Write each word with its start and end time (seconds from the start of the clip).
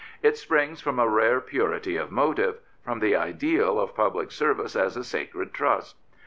It 0.23 0.35
springs 0.35 0.81
from 0.81 0.97
a 0.97 1.07
rare 1.07 1.39
purity 1.39 1.95
of 1.95 2.09
motive, 2.09 2.57
from 2.83 3.01
the 3.01 3.15
ideal 3.15 3.79
of 3.79 3.93
public 3.93 4.31
service 4.31 4.75
as 4.75 4.97
a 4.97 5.03
sacred 5.03 5.53
trust. 5.53 5.95